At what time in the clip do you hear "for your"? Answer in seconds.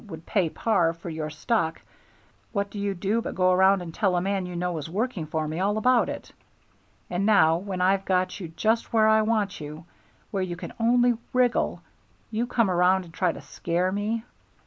0.93-1.29